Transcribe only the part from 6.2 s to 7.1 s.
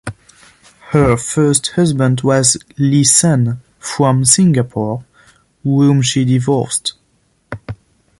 divorced.